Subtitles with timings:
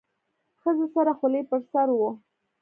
[0.61, 2.11] ښځې سره خولۍ په سر وه.